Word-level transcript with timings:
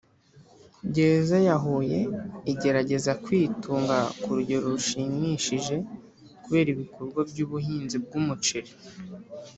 Gereza 0.93 1.37
ya 1.47 1.55
Huye 1.63 1.99
igerageza 2.51 3.11
kwitunga 3.23 3.97
ku 4.21 4.29
rugero 4.37 4.63
rushimishije 4.73 5.75
kubera 6.43 6.67
ibikorwa 6.75 7.19
by’ubuhinzi 7.29 7.97
bw’umuceri 8.05 8.71